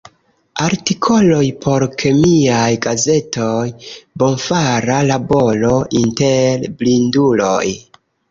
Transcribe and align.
Artikoloj 0.67 1.41
por 1.65 1.83
kemiaj 2.03 2.69
gazetoj; 2.85 3.67
bonfara 4.23 4.97
laboro 5.11 5.75
inter 6.03 6.67
blinduloj. 6.83 7.65